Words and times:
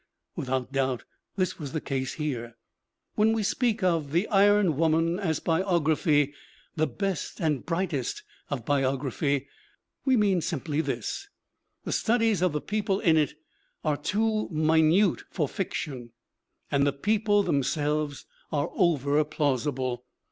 Without 0.35 0.71
doubt 0.71 1.03
this 1.35 1.59
was 1.59 1.73
the 1.73 1.79
case 1.79 2.15
here. 2.15 2.55
When 3.13 3.33
we 3.33 3.43
speak 3.43 3.83
of 3.83 4.11
The 4.13 4.27
Iron 4.29 4.75
Woman 4.75 5.19
as 5.19 5.39
biog 5.39 5.65
MARGARET 5.65 5.65
DELAND 5.67 5.99
85 6.09 6.23
raphy, 6.29 6.33
the 6.75 6.87
best 6.87 7.39
and 7.39 7.65
brightest 7.67 8.23
of 8.49 8.65
biography, 8.65 9.47
we 10.03 10.17
mean 10.17 10.41
simply 10.41 10.81
this: 10.81 11.29
The 11.83 11.91
studies 11.91 12.41
of 12.41 12.51
the 12.51 12.61
people 12.61 12.99
in 12.99 13.15
it 13.15 13.35
are 13.85 13.95
too 13.95 14.49
minute 14.49 15.21
for 15.29 15.47
fiction 15.47 16.13
and 16.71 16.87
the 16.87 16.93
people 16.93 17.43
themselves 17.43 18.25
are 18.51 18.71
over 18.73 19.23
plausible. 19.23 20.03